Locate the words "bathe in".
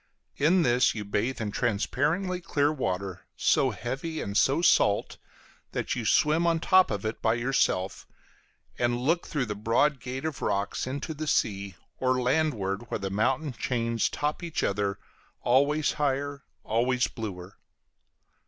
1.05-1.51